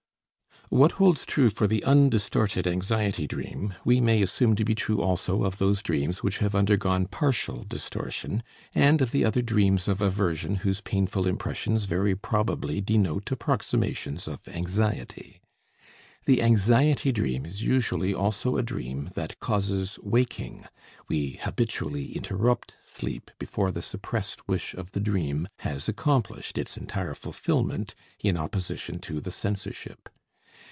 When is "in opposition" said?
28.21-28.99